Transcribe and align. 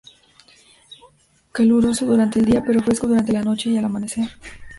Caluroso 1.51 2.07
durante 2.07 2.39
el 2.39 2.45
día 2.45 2.63
pero 2.65 2.81
fresco 2.81 3.05
durante 3.05 3.31
la 3.33 3.43
noche 3.43 3.69
y 3.69 3.77
al 3.77 3.85
amanecer. 3.85 4.29